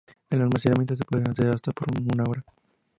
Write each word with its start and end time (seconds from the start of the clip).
El 0.31 0.41
almacenamiento 0.41 0.95
se 0.95 1.05
puede 1.05 1.29
hacer 1.29 1.49
hasta 1.49 1.71
por 1.73 1.89
una 2.11 2.23
hora. 2.27 2.43